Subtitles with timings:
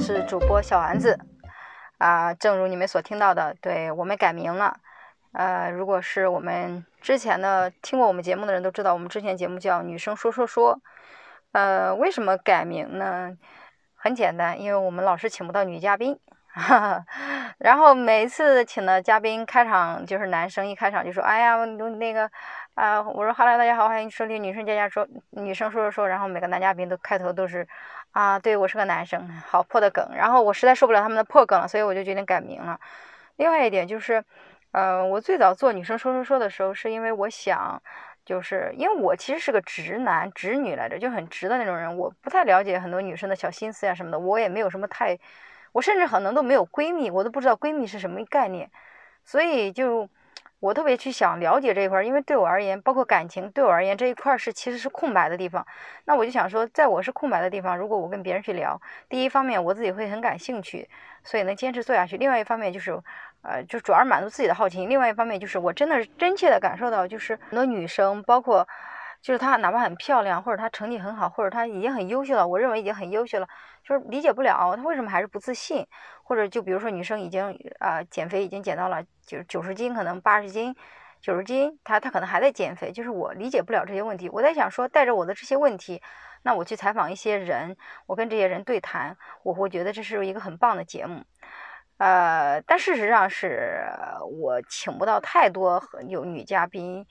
[0.00, 1.20] 是主播小丸子，
[1.98, 4.78] 啊，正如你们所听到的，对我们改名了。
[5.32, 10.76] 呃，如果是我们之前的听过我们节目的人都知道，我们之前节目叫《女生说说说》。
[11.52, 13.36] 呃，为什么改名呢？
[13.94, 16.18] 很简单，因为我们老是请不到女嘉宾，
[17.58, 22.30] 然后每一次请的嘉宾开场就是男生，一开场就说：“哎呀，那个
[22.80, 27.68] 啊，我说哈喽，大家好，欢迎收听女生佳佳说，女生说说说。”然后每个男嘉宾都开头都是。
[28.12, 30.08] 啊，对我是个男生，好破的梗。
[30.14, 32.80] 然后我实在受不了他们的破梗了，所以我就决定改名了。
[33.36, 34.24] 另外一点就是，
[34.72, 37.82] 呃，我最早做女生说说说的时候，是因为我想，
[38.24, 45.18] 就是因为我其实是个直男直女来着，就很直的那种人，我不太了解很多女生的小心思呀什么的，我也没有什么太，
[45.72, 48.70] 我甚至可能都没有闺蜜，我都不知道闺蜜是什么概念，
[49.22, 50.08] 所以就。
[50.60, 55.66] 我特别去想了解这一块，因为对我而言，包括感情，对我而言这一块是其实是空白的地方。
[56.04, 60.88] 那我就想说，在我是空白的地方，如果我跟别人去聊，第一方面我自己会很感兴趣，
[61.24, 62.92] 所以能坚持做下去；另外一方面就是，
[63.42, 68.68] 呃，就主要满足自己的好奇；另外一方面就是我真的真切的感受到，就是很多女生，包括
[69.22, 73.48] 就是她哪怕很漂亮，或者她成绩很好，或者她已经很优秀了，我认为已经很优秀了，
[73.84, 75.86] 就是理解不了她为什么还是不自信。
[76.22, 80.76] 或者就比如说女生已经啊减肥已经减到了九九十斤，可能八十斤、
[81.20, 84.28] 九十斤，她她可能还在减肥，就是我理解不了这些问题。
[84.28, 86.00] 我在想说，带着我的这些问题，
[86.42, 91.24] 那我去采访一些人，我跟这些人对谈，我会觉得这是一个很棒的节目。
[91.98, 93.84] 呃，但事实上是
[94.30, 97.04] 我请不到太多有女嘉宾，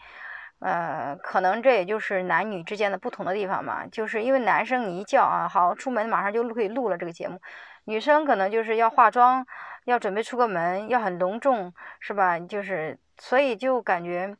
[0.59, 7.39] 呃，可能这也就是男女之间的不同的地方嘛，就是因为男生你一叫啊，好出门马上就可以录了这个节目。
[7.85, 9.45] 女生可能就是要化妆，
[9.85, 12.37] 要准备出个门，要很隆重，是吧？
[12.37, 14.35] 就是，所以就感觉，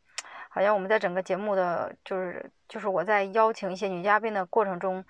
[0.50, 5.04] 好像我们在整个节目的，就是就是我在邀请一些女嘉宾的过程中，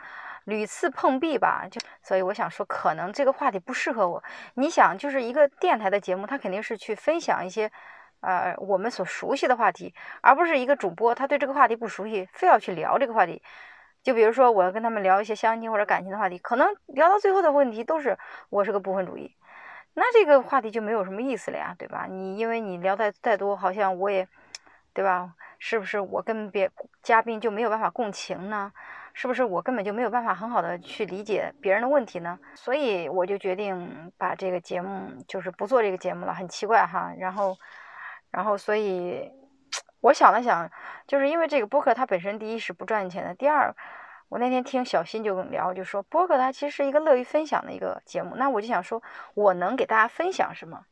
[0.46, 1.68] 屡次碰壁吧。
[1.70, 4.24] 就所以我想说，可能这个话题不适合我。
[4.54, 7.70] 你想，就是一个电台的节目，它肯定是去分享一些，
[8.22, 13.42] 呃，我们所熟悉的话题，而不是一个主播他对这个话题不熟悉，非要去聊这个话题。
[14.02, 18.18] 就比如说，我要跟他们聊一些相亲或者感情的话题，可能聊到最后的问题都是
[18.50, 19.36] 我是个不婚主义，
[19.94, 22.08] 那这个话题就没有什么意思了呀，对吧？
[22.10, 24.28] 你因为你聊太太多，好像我也，
[24.94, 25.34] 对吧？
[25.58, 26.72] 是不是我跟别
[27.04, 28.72] 嘉宾就没有办法共情呢？
[29.14, 32.40] 是不是我根本就没有办法很好的去理解别人的问题呢？
[32.56, 37.12] 所以我就决定把这个节目就是不做这个节目了，很奇怪哈。
[37.18, 37.58] 然后，
[38.32, 39.32] 然后所以。
[40.02, 40.72] 我想了想，
[41.08, 43.76] 就是因为这个播客它本身第一是不赚钱的，第二，
[44.30, 48.38] 我那天听小新就聊，就说播客它其实是一个乐于分享的一个节目。
[48.38, 49.04] 那我就想说，
[49.34, 50.86] 我能给大家分享什么？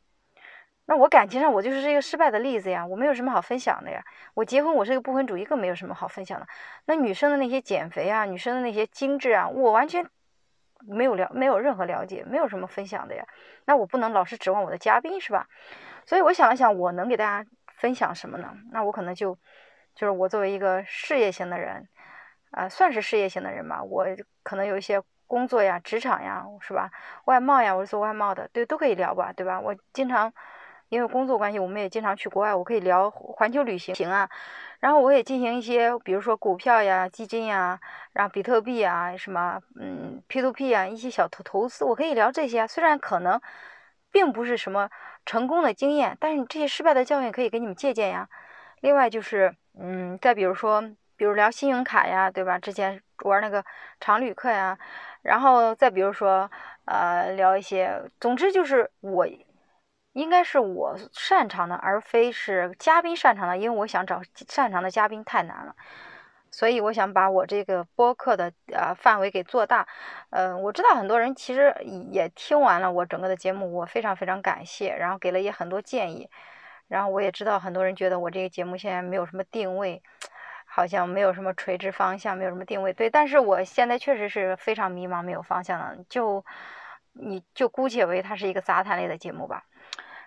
[0.87, 4.03] 那我感情上我就是一个失败的例子呀，我没有什么好分享的呀。
[4.33, 6.45] 我结婚我是一个不婚主义，更没有什么好分享的。
[6.83, 10.05] 那女生的那些减肥啊，女生的那些精致啊，我完全
[10.85, 13.25] 没有了，没有任何了解，没有什么分享的呀。
[13.63, 15.47] 那我不能老是指望我的嘉宾是吧？
[16.07, 17.47] 所以我想了想，我能给大家。
[17.79, 18.51] 分享什么呢？
[18.71, 19.37] 那我可能就，
[19.93, 21.87] 就是我作为一个事业型的人，
[22.49, 23.83] 啊，算是事业型的人吧。
[23.83, 24.03] 我
[24.41, 26.89] 可能有一些工作呀、职场呀，是吧？
[27.25, 29.59] 外贸呀，我是做外贸的，对，都可以聊吧，对吧？
[29.59, 30.33] 我经常
[30.89, 34.27] 因为工作关系，我们也经常去国外，我可以聊环球旅行行啊。
[34.79, 37.79] 然后我也进行一些，比如说股票呀、基金呀，
[38.13, 42.65] 然后比特币啊，什么嗯 P to P 啊，一些小投投资，我可以聊这些。
[42.65, 43.39] 虽然可能
[44.11, 44.89] 并不是什么。
[45.27, 48.27] 成功的经验，但是你这些失败的教训可以给你们借鉴呀。
[48.79, 50.81] 另外就是，嗯，再比如说，
[51.17, 52.57] 比如聊信用卡呀，对吧？
[52.57, 53.63] 之前玩那个
[53.99, 54.77] 常旅客呀，
[55.23, 56.49] 然后再比如说，
[56.85, 59.27] 呃，聊一些，总之就是我
[60.13, 65.75] 应该是我擅长的，而非是嘉宾擅长的，因为我想找擅长的嘉宾太难了。
[66.57, 69.87] 所以我想把我这个播客的呃范围给做大，
[70.31, 71.71] 嗯，我知道很多人其实
[72.11, 76.31] 也听完了我整个的节目，我非常非常感谢，然后给了也很多建议，
[76.87, 80.01] 然后我也知道很多人觉得我这个节目现在没有什么定位，
[80.65, 86.43] 好像没有什么垂直方向，没有什么定位，对，但是我现在确实是非常迷茫，没有方向的，就
[87.13, 89.65] 你就姑且为它是一个杂谈类的节目吧。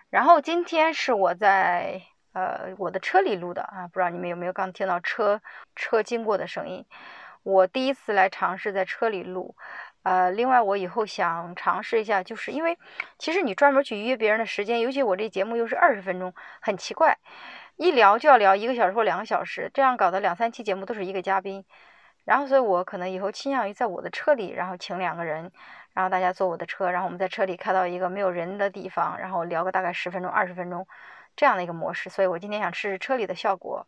[0.09, 2.01] 然后今天是我在。
[2.33, 5.41] 呃，我的车里录的啊，不知道你们有没有刚听到车
[5.75, 6.85] 车经过的声音。
[7.43, 9.55] 我第一次来尝试在车里录，
[10.03, 12.77] 呃，另外我以后想尝试一下，就是因为
[13.17, 16.31] 其实你专门去约别人的时间，尤其我这节目又是二十分钟，
[16.61, 17.17] 很奇怪，
[17.77, 21.65] 一聊就要聊一个小时或两个小时，这样搞的两三期节目都是一个嘉宾，
[22.25, 25.51] 然后所以我可能以后倾向于在我的车里，然后请两个人，
[25.93, 30.87] 然后大家坐我的车，然后我们在车里开到一个没有人的地方，然后聊个大概十分钟、二十分钟。
[31.33, 33.87] 这样的一个模式，所以我今天想试试车里的效果，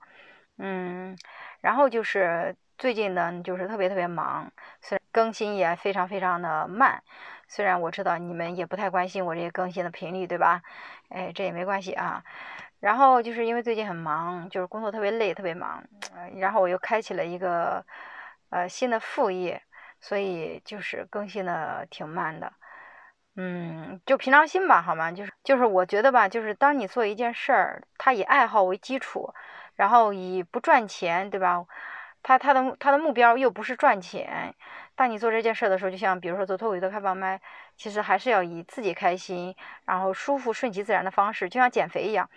[0.57, 1.13] 嗯，
[1.59, 4.49] 然后就是最近呢，就是特别特别忙，
[4.81, 7.03] 虽然更新也非常非常的慢。
[7.49, 10.61] 虽然我知道你们也不太关心我这些更新的频率，对吧？
[11.09, 12.23] 哎，这也没关系啊。
[12.79, 15.83] 然后就是因为最近很忙，就是工作特别累，特别忙。
[16.37, 17.85] 然后我又开启了一个
[18.51, 19.61] 呃新的副业，
[20.03, 22.51] 所以就是更新的挺慢的。
[23.37, 25.09] 嗯，就平常心吧，好吗？
[25.11, 29.33] 就是就是我觉得吧，就是当你做一件事儿，它以爱好为基础，
[29.75, 31.65] 然后以不赚钱，对吧？
[32.21, 34.53] 他他的他的目标又不是赚钱。
[34.95, 37.39] 当你做这件事的时候，就像比如说做脱口秀的开放麦，
[37.77, 42.29] 其实还是要以自己开心，然后舒服、顺其自然的方式，就像减肥一样。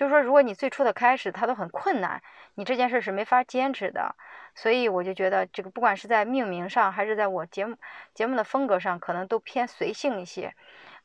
[0.00, 2.22] 就是说，如果你最初的开始它都很困难，
[2.54, 4.16] 你这件事是没法坚持的。
[4.54, 7.76] 所以我就觉得，这个不管是在命名上，还是在我节目
[8.14, 10.54] 节目的风格上，可能都偏随性一些。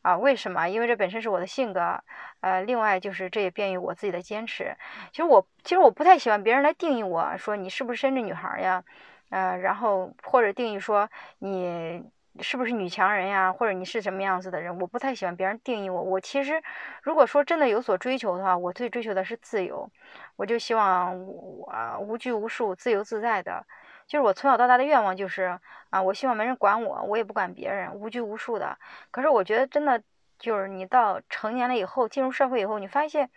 [0.01, 0.69] 啊，为什么？
[0.69, 2.01] 因为这本身是我的性格。
[2.39, 4.73] 呃，另外就是这也便于我自己的坚持。
[5.11, 8.81] 其实我其实我不太喜欢别人来定义我说你是不是深圳女孩呀？
[9.29, 11.09] 呃，然后或者定义说
[11.39, 12.01] 你
[12.41, 16.01] 是不是女强人呀，或者你是什么样子的人，我不太喜欢别人定义我。
[16.01, 16.61] 我其实
[17.01, 19.89] 如果说真的有所追求的话，我最追求的是自由，
[20.35, 23.65] 我就希望我无拘无束、自由自在的。
[24.07, 25.59] 就是我从小到大的愿望就是
[25.89, 28.77] 啊，我希望没人管我，我也不管别人，无拘无束的。
[29.11, 30.01] 可是我觉得真的
[30.37, 33.29] 就是你到成年了以后，进入社会以后，你发现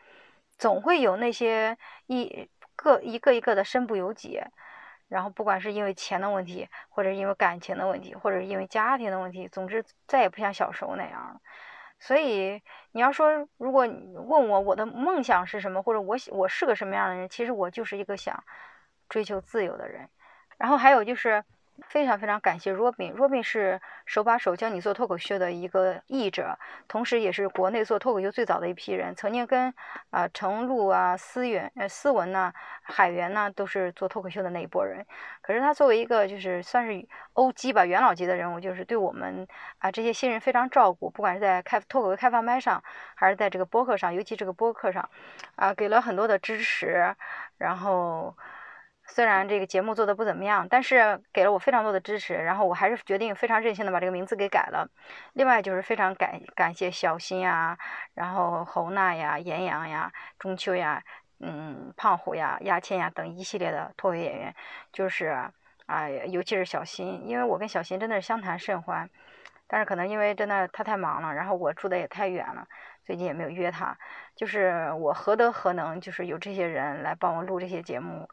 [0.58, 4.40] 总会有那些一个一个一个的身不由己。
[5.08, 11.40] 然后，不管是因为钱的问题，或者因为感情的问题，或者是因为家庭的问题，总之再也不像小时候那样了。
[11.98, 12.62] 所以，
[12.92, 18.44] 你要说，如果问我我的梦想是什么，或者我我是个什么样的人，其实我就是一个想
[19.08, 20.08] 追求自由的人。
[20.58, 21.44] 然后还有就是。
[21.86, 26.58] 非常非常感谢 Robin，Robin 是手把手教你做脱口秀的一个译者，
[26.88, 29.14] 同时也是国内做脱口秀最早的一批人。
[29.14, 29.72] 曾经跟
[30.10, 32.52] 啊程璐啊、思源、呃思文呐、
[32.82, 35.06] 海源呐都是做脱口秀的那一波人。
[35.40, 37.72] 可是他作为一个就是算是 O.G.
[37.72, 39.46] 吧元老级的人物，就是对我们
[39.78, 42.82] 啊这些新人非常照顾，不管是在开脱口秀开放麦上，
[43.14, 45.08] 还是在这个播客上，尤其这个播客上，
[45.56, 47.14] 啊给了很多的支持，
[47.56, 48.36] 然后。
[49.10, 54.88] 虽然这个节目做的不怎么样，但是给了我非常多的支持，然后我还是决定非常任性的把这个名字给改了。
[55.32, 57.76] 另外就是非常感感谢小新呀，
[58.14, 61.02] 然后侯娜呀、严阳呀、中秋呀、
[61.40, 64.54] 嗯胖虎呀、亚倩呀等一系列的脱口演员，
[64.92, 65.50] 就是
[65.86, 69.08] 啊，尤其是小新，因为我跟小新真的是相谈甚欢，
[69.66, 72.68] 但是可能因为真的他太忙了，然后我住的也太远了，
[73.02, 73.96] 最近也没有约他。
[74.36, 78.28] 就是我何德何能，就是有这些人来帮我录这些节目。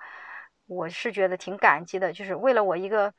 [0.68, 3.14] 我是觉得挺感激的，就是为了我一个，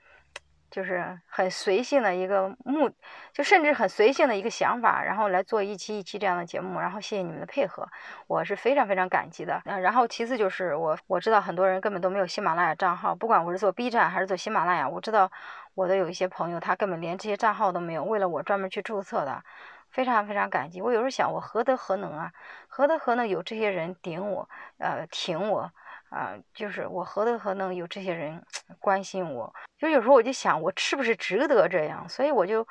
[0.70, 2.90] 就是很随性的一个目，
[3.32, 7.88] 就甚至很随性的一个想法，然后来做一期一期这样的节目，然后谢谢你们的配合，
[8.26, 9.62] 我是非常非常感激的。
[9.64, 15.30] 然后其次就是我我知道很多人根本都没有喜马拉雅账号，不管我是做 B 站还是做喜马拉雅，我知道
[15.74, 19.44] 我的有一些朋友他根本连这些账号都没有，为了我专门去注册的，
[19.90, 20.82] 非常非常感激。
[20.82, 22.32] 我有时候想，我何德何能啊？
[22.66, 24.48] 何德何能有这些人顶我，
[24.78, 25.70] 呃，挺我。
[26.08, 28.40] 啊，就是我何德何能有这些人
[28.78, 29.52] 关心我？
[29.76, 32.08] 就有时候我就想，我是不是值得这样？
[32.08, 32.66] 所以我就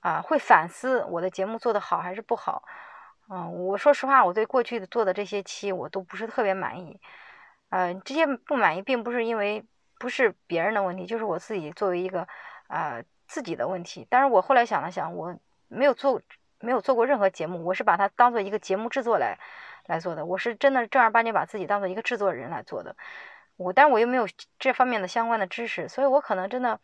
[0.00, 2.62] 啊，会反思我的节目做得好还是不好。
[3.28, 7.00] 嗯，我说实话，我对过去的做的这些期我都不是特别满意。
[7.70, 9.64] 呃，这些不满意并不是因为
[9.98, 12.26] 不是别人的问题，就是我自己作为一个
[12.68, 14.06] 啊自己的问题。
[14.08, 16.22] 但是我后来想了想，我没有做
[16.60, 19.38] 没有做过任何节目，我是把它当做一个节目制作来。
[19.88, 22.94] 来做的，我是真的正儿八经把自己当做一个制作人来做的，
[23.56, 24.28] 我，但我又没有
[24.58, 26.78] 这方面的相关的知识，所以我可能真的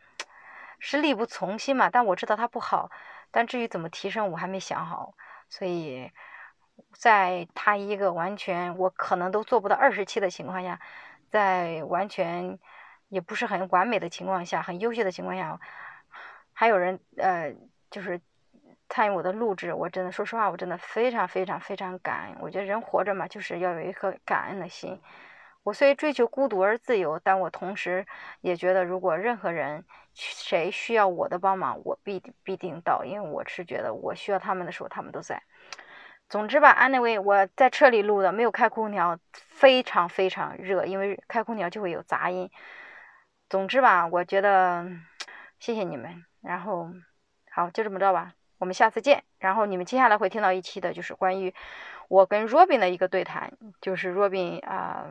[0.78, 1.90] 是力不从心嘛。
[1.90, 2.90] 但我知道它不好，
[3.30, 5.14] 但至于怎么提升，我还没想好。
[5.50, 6.10] 所以，
[6.92, 10.80] 在他一个完全我可能都做不到二十期的情况下，
[11.30, 12.58] 在完全
[13.10, 15.60] 也不是很完美的情况下，很优秀的情况下，
[16.54, 17.54] 还有人呃，
[17.90, 18.18] 就是。
[18.94, 22.36] 参与我的录制，我真的说实话，我真的非常非常非常感恩。
[22.38, 25.02] 我觉得人活着嘛，就是要有一颗感恩的心。
[25.64, 28.06] 我虽追求孤独而自由，但我同时
[28.40, 35.42] 也觉得，如果任何人谁需要我的帮忙，我必必定到，因为我是觉得我需要他们的时候，他们都在。
[36.28, 42.48] 总之吧，anyway，我在车里录的，没有开空调，非常非常热，因为开空调就会有杂音。
[43.48, 44.86] 总之吧，我觉得
[45.58, 46.92] 谢谢你们，然后
[47.50, 48.34] 好，就这么着吧。
[48.64, 49.24] 我们下次见。
[49.38, 51.54] 然后你们接下来会听到一期的，就是关于
[52.08, 53.52] 我跟 Robin 的一个对谈，
[53.82, 55.04] 就是 Robin 啊，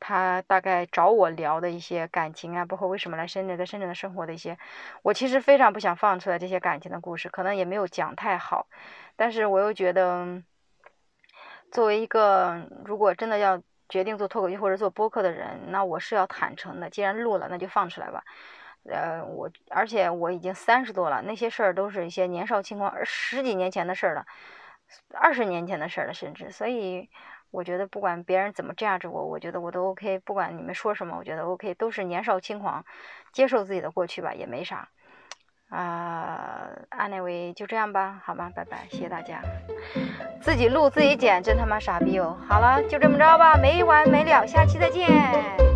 [0.00, 4.58] 他大概找我聊的一些感情啊，包括为什么来深圳，在深圳的生活的一些，
[5.02, 8.66] 我其实非常不想放出来这些感情的故事，可能也没有讲太好，
[9.14, 10.42] 但是我又觉得，
[11.70, 16.90] 作为一个如果真的要决定做脱口秀或者做播客的人，那我是要坦诚的。
[16.90, 18.24] 既然录了，那就放出来吧。
[18.84, 24.26] 呃，我而且我已经三十多了，那些事儿都是一些年少轻狂，十几年前的事儿了，
[25.14, 27.08] 二十年前的事儿了，甚至，所以
[27.50, 32.84] 我觉得不管别人怎么这样子我，我觉得我都 OK，不管你们说什么，我觉得 OK，都是年少轻狂，
[33.32, 34.88] 接受自己的过去吧，也没啥。
[35.68, 38.50] 啊，anyway，就这样吧，好吗？
[38.56, 39.42] 拜拜，谢谢大家。
[40.40, 42.38] 自己录自己剪，真他妈傻逼哦！
[42.48, 45.67] 好了，就这么着吧，没完没了，下期再见。